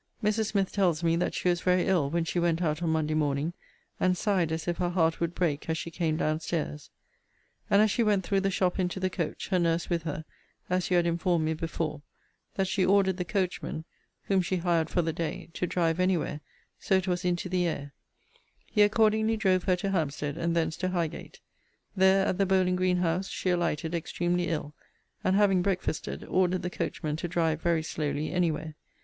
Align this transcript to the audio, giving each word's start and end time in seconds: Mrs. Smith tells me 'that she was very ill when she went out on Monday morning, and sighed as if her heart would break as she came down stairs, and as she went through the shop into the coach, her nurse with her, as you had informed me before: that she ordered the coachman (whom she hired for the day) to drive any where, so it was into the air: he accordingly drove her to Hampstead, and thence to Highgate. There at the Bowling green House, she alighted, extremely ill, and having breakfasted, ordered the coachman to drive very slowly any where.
Mrs. 0.23 0.47
Smith 0.47 0.71
tells 0.71 1.03
me 1.03 1.15
'that 1.15 1.35
she 1.35 1.47
was 1.47 1.61
very 1.61 1.85
ill 1.85 2.09
when 2.09 2.25
she 2.25 2.39
went 2.39 2.59
out 2.59 2.81
on 2.81 2.89
Monday 2.89 3.13
morning, 3.13 3.53
and 3.99 4.17
sighed 4.17 4.51
as 4.51 4.67
if 4.67 4.77
her 4.77 4.89
heart 4.89 5.19
would 5.19 5.35
break 5.35 5.69
as 5.69 5.77
she 5.77 5.91
came 5.91 6.17
down 6.17 6.39
stairs, 6.39 6.89
and 7.69 7.83
as 7.83 7.91
she 7.91 8.01
went 8.01 8.23
through 8.25 8.39
the 8.39 8.49
shop 8.49 8.79
into 8.79 8.99
the 8.99 9.11
coach, 9.11 9.49
her 9.49 9.59
nurse 9.59 9.91
with 9.91 10.01
her, 10.01 10.25
as 10.71 10.89
you 10.89 10.97
had 10.97 11.05
informed 11.05 11.45
me 11.45 11.53
before: 11.53 12.01
that 12.55 12.65
she 12.67 12.83
ordered 12.83 13.17
the 13.17 13.23
coachman 13.23 13.85
(whom 14.23 14.41
she 14.41 14.55
hired 14.57 14.89
for 14.89 15.03
the 15.03 15.13
day) 15.13 15.51
to 15.53 15.67
drive 15.67 15.99
any 15.99 16.17
where, 16.17 16.41
so 16.79 16.95
it 16.95 17.07
was 17.07 17.23
into 17.23 17.47
the 17.47 17.67
air: 17.67 17.93
he 18.65 18.81
accordingly 18.81 19.37
drove 19.37 19.65
her 19.65 19.75
to 19.75 19.91
Hampstead, 19.91 20.35
and 20.35 20.55
thence 20.55 20.75
to 20.77 20.89
Highgate. 20.89 21.41
There 21.95 22.25
at 22.25 22.39
the 22.39 22.47
Bowling 22.47 22.75
green 22.75 22.97
House, 22.97 23.27
she 23.29 23.51
alighted, 23.51 23.93
extremely 23.93 24.47
ill, 24.47 24.73
and 25.23 25.35
having 25.35 25.61
breakfasted, 25.61 26.23
ordered 26.23 26.63
the 26.63 26.71
coachman 26.71 27.17
to 27.17 27.27
drive 27.27 27.61
very 27.61 27.83
slowly 27.83 28.31
any 28.31 28.49
where. 28.49 28.73